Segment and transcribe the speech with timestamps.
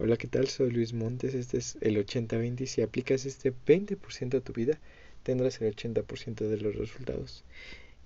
[0.00, 0.46] Hola, ¿qué tal?
[0.46, 1.34] Soy Luis Montes.
[1.34, 4.78] Este es el 80-20 y si aplicas este 20% a tu vida,
[5.24, 7.42] tendrás el 80% de los resultados.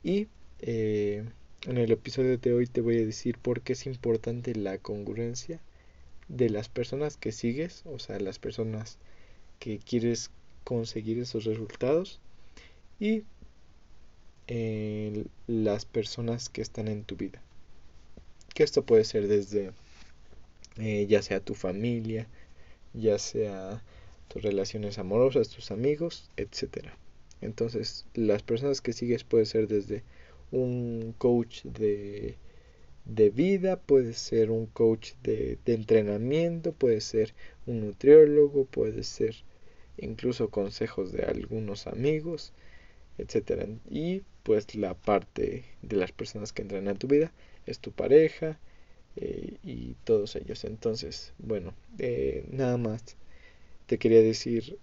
[0.02, 0.28] Y
[0.60, 1.22] eh,
[1.66, 5.60] en el episodio de hoy te voy a decir por qué es importante la congruencia
[6.28, 8.96] de las personas que sigues, o sea, las personas
[9.58, 10.30] que quieres
[10.64, 12.20] conseguir esos resultados
[13.00, 13.24] y
[14.46, 17.42] eh, las personas que están en tu vida.
[18.54, 19.72] Que esto puede ser desde
[20.78, 22.28] eh, ya sea tu familia,
[22.94, 23.82] ya sea
[24.28, 26.96] tus relaciones amorosas, tus amigos, etcétera.
[27.40, 30.02] Entonces, las personas que sigues puede ser desde
[30.52, 32.36] un coach de,
[33.04, 37.34] de vida, puede ser un coach de, de, entrenamiento, puede ser
[37.66, 39.36] un nutriólogo, puede ser
[39.98, 42.52] incluso consejos de algunos amigos,
[43.18, 43.66] etcétera.
[43.90, 47.32] Y pues la parte de las personas que entran en tu vida
[47.66, 48.58] es tu pareja,
[49.16, 50.64] eh, y todos ellos.
[50.64, 53.16] Entonces, bueno, eh, nada más
[53.86, 54.78] te quería decir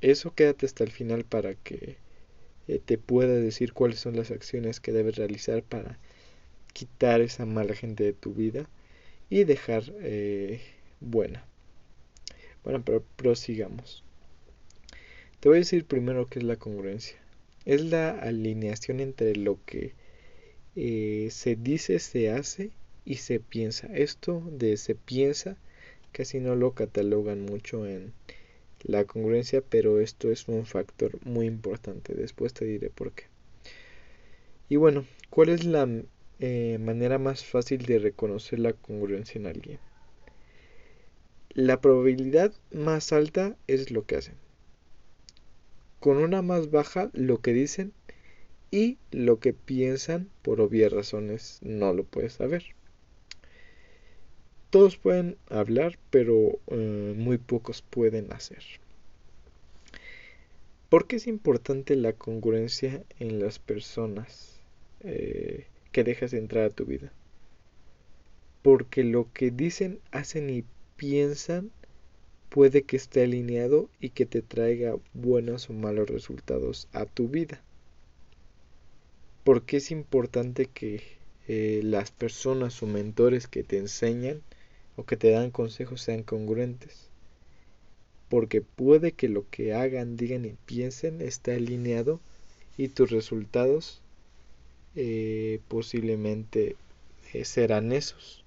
[0.00, 1.96] eso, quédate hasta el final para que
[2.66, 5.98] eh, te pueda decir cuáles son las acciones que debes realizar para
[6.72, 8.68] quitar esa mala gente de tu vida
[9.30, 9.92] y dejar
[11.00, 11.44] buena.
[12.64, 14.04] Bueno, pero prosigamos.
[15.40, 17.18] Te voy a decir primero qué es la congruencia.
[17.64, 19.94] Es la alineación entre lo que
[20.74, 22.70] se dice, se hace
[23.08, 23.88] y se piensa.
[23.94, 25.56] Esto de se piensa
[26.12, 28.12] casi no lo catalogan mucho en
[28.82, 32.14] la congruencia, pero esto es un factor muy importante.
[32.14, 33.24] Después te diré por qué.
[34.68, 35.88] Y bueno, ¿cuál es la
[36.38, 39.78] eh, manera más fácil de reconocer la congruencia en alguien?
[41.54, 44.34] La probabilidad más alta es lo que hacen.
[45.98, 47.94] Con una más baja lo que dicen
[48.70, 52.77] y lo que piensan por obvias razones no lo puedes saber.
[54.70, 58.62] Todos pueden hablar, pero eh, muy pocos pueden hacer.
[60.90, 64.60] ¿Por qué es importante la congruencia en las personas
[65.00, 67.12] eh, que dejas entrar a tu vida?
[68.60, 70.64] Porque lo que dicen, hacen y
[70.96, 71.70] piensan
[72.50, 77.62] puede que esté alineado y que te traiga buenos o malos resultados a tu vida.
[79.44, 81.02] ¿Por qué es importante que
[81.46, 84.42] eh, las personas o mentores que te enseñan
[84.98, 87.08] o que te dan consejos sean congruentes.
[88.28, 92.20] Porque puede que lo que hagan, digan y piensen esté alineado
[92.76, 94.02] y tus resultados
[94.96, 96.74] eh, posiblemente
[97.32, 98.44] eh, serán esos.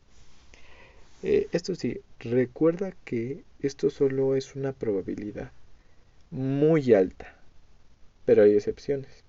[1.24, 5.52] Eh, esto sí, recuerda que esto solo es una probabilidad
[6.32, 7.34] muy alta,
[8.26, 9.24] pero hay excepciones.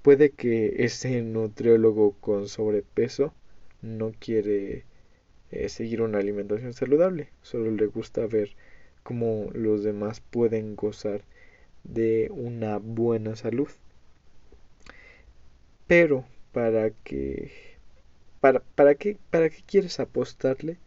[0.00, 3.34] Puede que ese nutriólogo con sobrepeso
[3.82, 4.84] no quiere
[5.52, 7.28] eh, seguir una alimentación saludable.
[7.42, 8.56] Solo le gusta ver
[9.02, 11.22] cómo los demás pueden gozar
[11.84, 13.68] de una buena salud.
[15.86, 17.52] Pero para que
[18.40, 20.78] para, para qué para qué quieres apostarle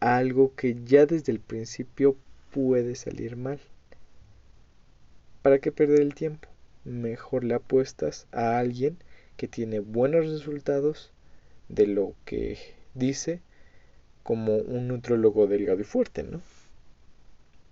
[0.00, 2.16] a algo que ya desde el principio
[2.50, 3.60] puede salir mal?
[5.42, 6.48] ¿Para qué perder el tiempo?
[6.84, 8.98] Mejor le apuestas a alguien
[9.36, 11.12] que tiene buenos resultados
[11.68, 12.58] de lo que
[12.94, 13.40] dice
[14.26, 16.40] como un nutrólogo delgado y fuerte, ¿no?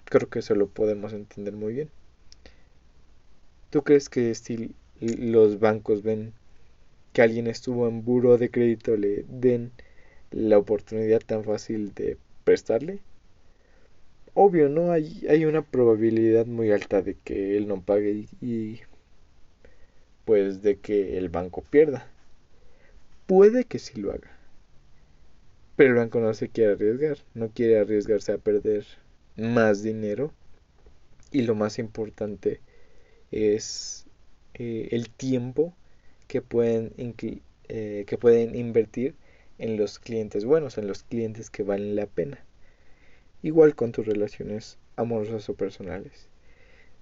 [0.05, 1.91] Creo que eso lo podemos entender muy bien.
[3.71, 6.33] ¿Tú crees que si los bancos ven
[7.13, 9.73] que alguien estuvo en buro de crédito le den
[10.31, 13.01] la oportunidad tan fácil de prestarle?
[14.35, 14.93] Obvio, ¿no?
[14.93, 18.81] Hay, hay una probabilidad muy alta de que él no pague y, y
[20.25, 22.07] pues de que el banco pierda.
[23.27, 24.44] Puede que sí lo haga
[25.77, 28.87] pero el banco no se quiere arriesgar, no quiere arriesgarse a perder
[29.37, 30.33] más dinero.
[31.31, 32.61] Y lo más importante
[33.33, 34.07] es
[34.55, 35.75] eh, el tiempo
[36.29, 39.17] que pueden, eh, que pueden invertir
[39.59, 42.45] en los clientes buenos, en los clientes que valen la pena.
[43.43, 46.29] Igual con tus relaciones amorosas o personales.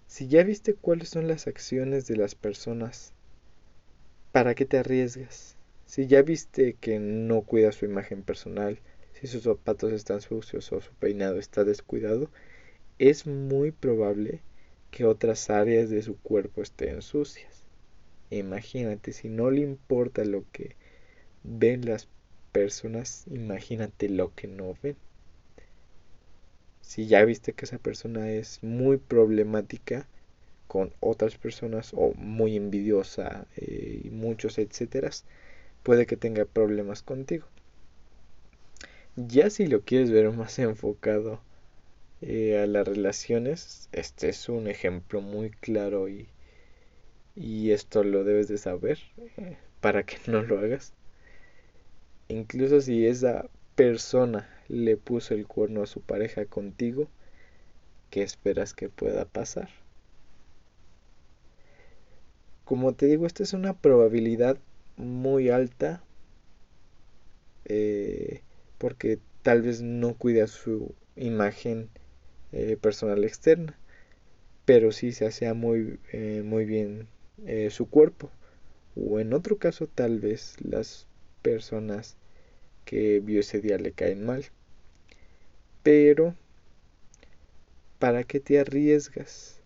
[0.06, 3.12] Si ya viste cuáles son las acciones de las personas,
[4.32, 5.56] ¿para qué te arriesgas?
[5.92, 8.78] Si ya viste que no cuida su imagen personal,
[9.12, 12.30] si sus zapatos están sucios o su peinado está descuidado,
[12.98, 14.40] es muy probable
[14.90, 17.62] que otras áreas de su cuerpo estén sucias.
[18.30, 20.76] Imagínate, si no le importa lo que
[21.44, 22.08] ven las
[22.52, 24.96] personas, imagínate lo que no ven.
[26.80, 30.08] Si ya viste que esa persona es muy problemática
[30.68, 35.10] con otras personas o muy envidiosa eh, y muchos etcétera,
[35.82, 37.46] puede que tenga problemas contigo.
[39.16, 41.40] Ya si lo quieres ver más enfocado
[42.20, 46.28] eh, a las relaciones, este es un ejemplo muy claro y,
[47.34, 48.98] y esto lo debes de saber
[49.36, 50.94] eh, para que no lo hagas.
[52.28, 57.08] Incluso si esa persona le puso el cuerno a su pareja contigo,
[58.10, 59.68] ¿qué esperas que pueda pasar?
[62.64, 64.56] Como te digo, esta es una probabilidad
[64.96, 66.02] muy alta
[67.64, 68.42] eh,
[68.78, 71.90] porque tal vez no cuida su imagen
[72.52, 73.78] eh, personal externa,
[74.64, 77.08] pero sí se hacía muy, eh, muy bien
[77.70, 78.30] su cuerpo.
[78.94, 81.08] O en otro caso, tal vez las
[81.42, 82.16] personas
[82.84, 84.44] que vio ese día le caen mal.
[85.82, 86.36] Pero,
[87.98, 89.60] ¿para qué te arriesgas?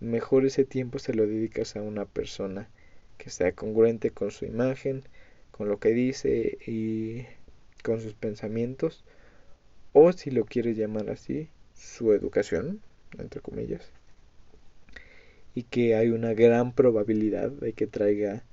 [0.00, 2.68] Mejor ese tiempo se lo dedicas a una persona
[3.18, 5.02] que sea congruente con su imagen,
[5.50, 7.26] con lo que dice y
[7.82, 9.04] con sus pensamientos,
[9.92, 12.80] o si lo quieres llamar así, su educación,
[13.18, 13.90] entre comillas,
[15.54, 18.44] y que hay una gran probabilidad de que traiga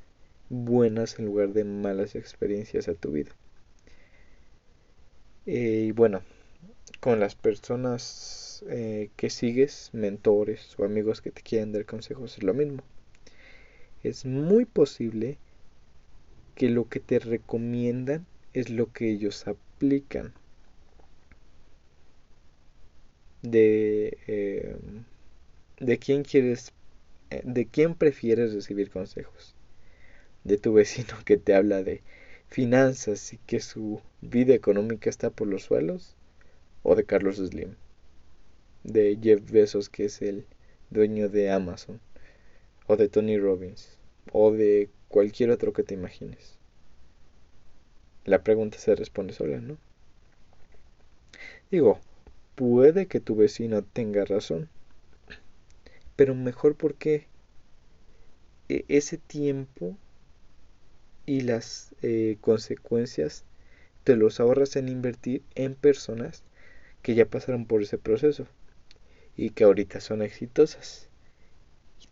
[0.49, 3.31] buenas en lugar de malas experiencias a tu vida.
[5.45, 6.21] Eh, y bueno,
[6.99, 12.43] con las personas eh, que sigues, mentores o amigos que te quieren dar consejos, es
[12.43, 12.83] lo mismo.
[14.05, 15.39] Es muy posible
[16.53, 20.31] que lo que te recomiendan es lo que ellos aplican.
[23.41, 24.75] De, eh,
[25.79, 26.71] de quién quieres,
[27.43, 29.55] de quién prefieres recibir consejos.
[30.43, 32.03] De tu vecino que te habla de
[32.47, 36.15] finanzas y que su vida económica está por los suelos,
[36.83, 37.73] o de Carlos Slim,
[38.83, 40.45] de Jeff Bezos, que es el
[40.91, 41.99] dueño de Amazon,
[42.87, 43.97] o de Tony Robbins,
[44.31, 46.57] o de cualquier otro que te imagines.
[48.25, 49.77] La pregunta se responde sola, ¿no?
[51.71, 51.99] Digo,
[52.55, 54.69] puede que tu vecino tenga razón,
[56.15, 57.27] pero mejor porque
[58.69, 59.97] e-, ese tiempo
[61.25, 63.43] y las eh, consecuencias
[64.03, 66.43] te los ahorras en invertir en personas
[67.01, 68.47] que ya pasaron por ese proceso
[69.35, 71.09] y que ahorita son exitosas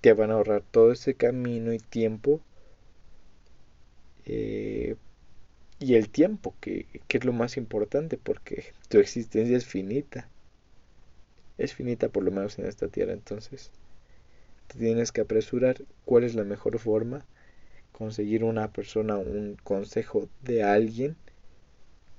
[0.01, 2.41] te van a ahorrar todo ese camino y tiempo
[4.25, 4.95] eh,
[5.79, 10.29] y el tiempo que, que es lo más importante porque tu existencia es finita.
[11.57, 13.13] Es finita por lo menos en esta tierra.
[13.13, 13.71] Entonces
[14.67, 17.25] te tienes que apresurar cuál es la mejor forma.
[17.91, 21.15] Conseguir una persona, un consejo de alguien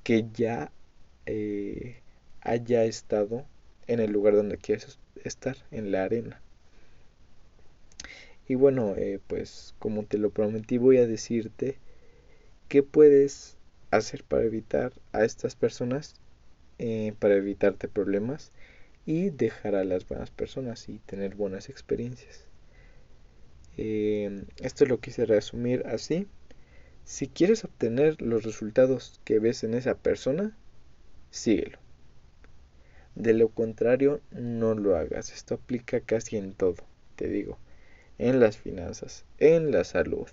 [0.05, 0.71] que ya
[1.27, 1.97] eh,
[2.43, 3.45] haya estado
[3.87, 6.41] en el lugar donde quieres estar, en la arena.
[8.47, 11.79] Y bueno, eh, pues como te lo prometí, voy a decirte
[12.69, 13.57] qué puedes
[13.91, 16.15] hacer para evitar a estas personas,
[16.79, 18.53] eh, para evitarte problemas
[19.07, 22.47] y dejar a las buenas personas y tener buenas experiencias.
[23.77, 26.27] Eh, esto lo quise resumir así.
[27.05, 30.57] Si quieres obtener los resultados que ves en esa persona,
[31.31, 31.79] síguelo.
[33.15, 35.33] De lo contrario, no lo hagas.
[35.33, 36.83] Esto aplica casi en todo,
[37.17, 37.59] te digo.
[38.19, 40.29] En las finanzas, en la salud,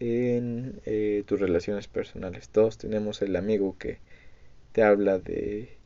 [0.00, 2.48] en eh, tus relaciones personales.
[2.48, 3.98] Todos tenemos el amigo que
[4.72, 5.76] te habla de,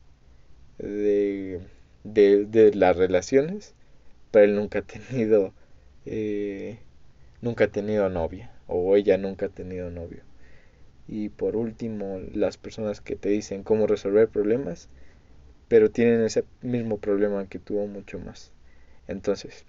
[0.77, 1.61] de,
[2.03, 3.75] de, las relaciones,
[4.31, 5.53] pero él nunca ha tenido
[6.05, 6.79] eh,
[7.41, 10.23] nunca ha tenido novia o ella nunca ha tenido novio.
[11.07, 14.89] Y por último, las personas que te dicen cómo resolver problemas,
[15.67, 18.51] pero tienen ese mismo problema que tuvo mucho más.
[19.07, 19.65] Entonces,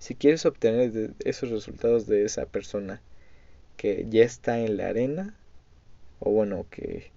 [0.00, 3.02] si quieres obtener esos resultados de esa persona
[3.76, 5.36] que ya está en la arena,
[6.20, 7.10] o bueno, que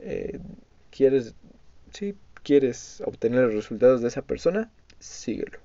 [0.00, 0.40] eh,
[0.90, 1.36] quieres,
[1.92, 5.60] si quieres obtener los resultados de esa persona, síguelo.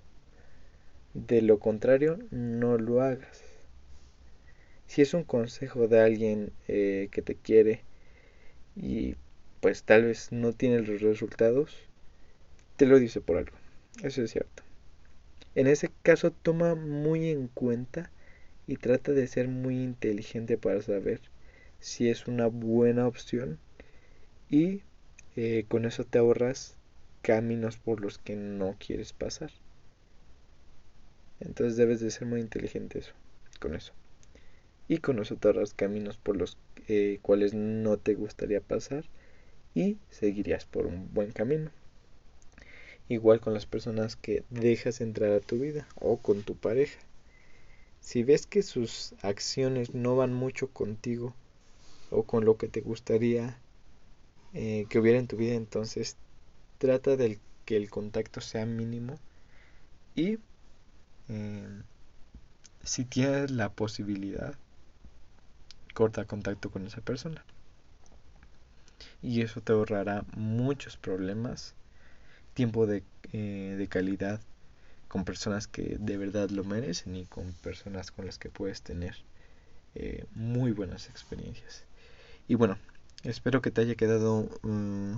[1.15, 3.41] De lo contrario, no lo hagas.
[4.85, 7.81] Si es un consejo de alguien eh, que te quiere
[8.75, 9.15] y
[9.61, 11.75] pues tal vez no tiene los resultados,
[12.77, 13.57] te lo dice por algo.
[14.03, 14.52] Eso es cierto.
[15.55, 18.11] En ese caso toma muy en cuenta
[18.65, 21.21] y trata de ser muy inteligente para saber
[21.79, 23.59] si es una buena opción
[24.49, 24.81] y
[25.35, 26.77] eh, con eso te ahorras
[27.21, 29.51] caminos por los que no quieres pasar.
[31.39, 33.13] Entonces debes de ser muy inteligente eso,
[33.59, 33.93] con eso.
[34.87, 35.33] Y con los
[35.75, 36.57] caminos por los
[36.87, 39.05] eh, cuales no te gustaría pasar
[39.73, 41.71] y seguirías por un buen camino.
[43.09, 46.99] Igual con las personas que dejas entrar a tu vida o con tu pareja.
[47.99, 51.33] Si ves que sus acciones no van mucho contigo
[52.11, 53.59] o con lo que te gustaría
[54.53, 56.17] eh, que hubiera en tu vida, entonces
[56.77, 59.17] trata de que el contacto sea mínimo
[60.15, 60.37] y
[61.29, 61.81] eh,
[62.83, 64.55] si tienes la posibilidad,
[65.93, 67.45] corta contacto con esa persona.
[69.21, 71.75] Y eso te ahorrará muchos problemas,
[72.53, 74.41] tiempo de, eh, de calidad
[75.07, 79.15] con personas que de verdad lo merecen y con personas con las que puedes tener
[79.95, 81.83] eh, muy buenas experiencias.
[82.47, 82.77] Y bueno,
[83.23, 85.17] espero que te haya quedado mm,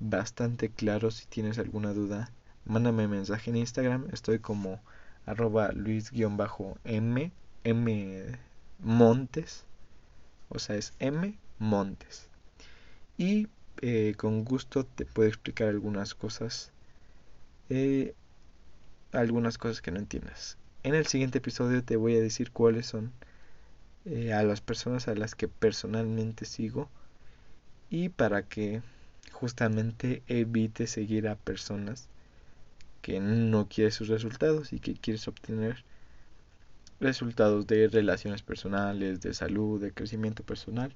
[0.00, 1.10] bastante claro.
[1.10, 2.32] Si tienes alguna duda,
[2.64, 4.08] mándame mensaje en Instagram.
[4.12, 4.80] Estoy como
[5.26, 7.32] arroba luis-m
[7.64, 8.38] m
[8.80, 9.64] montes.
[10.48, 12.26] O sea, es m montes.
[13.16, 13.48] Y
[13.80, 16.72] eh, con gusto te puedo explicar algunas cosas.
[17.68, 18.14] Eh,
[19.12, 20.56] algunas cosas que no entiendas.
[20.82, 23.12] En el siguiente episodio te voy a decir cuáles son
[24.04, 26.88] eh, a las personas a las que personalmente sigo
[27.90, 28.82] y para que
[29.32, 32.08] justamente evite seguir a personas
[33.02, 35.84] que no quieres sus resultados y que quieres obtener
[37.00, 40.92] resultados de relaciones personales, de salud, de crecimiento personal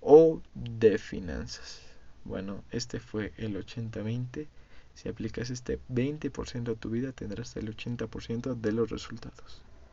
[0.00, 1.85] o de finanzas.
[2.26, 4.48] Bueno, este fue el 80-20.
[4.94, 9.62] Si aplicas este 20% a tu vida, tendrás el 80% de los resultados.